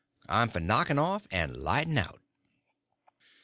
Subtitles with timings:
[0.27, 2.21] I'm for knocking off and lighting out."